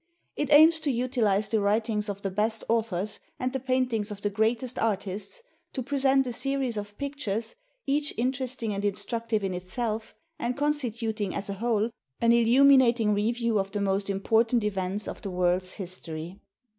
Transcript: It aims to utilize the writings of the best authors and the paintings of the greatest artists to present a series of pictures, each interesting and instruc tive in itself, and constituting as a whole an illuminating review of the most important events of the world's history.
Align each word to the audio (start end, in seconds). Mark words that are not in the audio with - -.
It 0.35 0.51
aims 0.51 0.79
to 0.79 0.89
utilize 0.89 1.47
the 1.47 1.61
writings 1.61 2.09
of 2.09 2.23
the 2.23 2.31
best 2.31 2.63
authors 2.67 3.19
and 3.39 3.53
the 3.53 3.59
paintings 3.59 4.09
of 4.09 4.21
the 4.21 4.31
greatest 4.31 4.79
artists 4.79 5.43
to 5.73 5.83
present 5.83 6.25
a 6.25 6.33
series 6.33 6.75
of 6.75 6.97
pictures, 6.97 7.53
each 7.85 8.11
interesting 8.17 8.73
and 8.73 8.83
instruc 8.83 9.27
tive 9.27 9.43
in 9.43 9.53
itself, 9.53 10.15
and 10.39 10.57
constituting 10.57 11.35
as 11.35 11.49
a 11.51 11.61
whole 11.61 11.91
an 12.19 12.31
illuminating 12.31 13.13
review 13.13 13.59
of 13.59 13.69
the 13.73 13.79
most 13.81 14.09
important 14.09 14.63
events 14.63 15.07
of 15.07 15.21
the 15.21 15.29
world's 15.29 15.73
history. 15.73 16.39